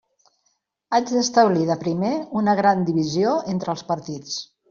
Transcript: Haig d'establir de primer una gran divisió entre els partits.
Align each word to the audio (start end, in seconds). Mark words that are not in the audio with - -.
Haig 0.97 1.05
d'establir 1.15 1.67
de 1.71 1.75
primer 1.83 2.13
una 2.43 2.57
gran 2.61 2.83
divisió 2.89 3.35
entre 3.55 3.75
els 3.77 3.87
partits. 3.93 4.43